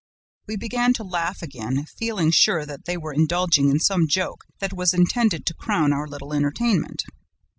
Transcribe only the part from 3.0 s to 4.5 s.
indulging in some joke